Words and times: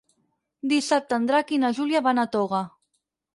Dissabte 0.71 1.19
en 1.21 1.27
Drac 1.31 1.53
i 1.59 1.59
na 1.65 1.71
Júlia 1.81 2.03
van 2.09 2.23
a 2.23 2.25
Toga. 2.37 2.63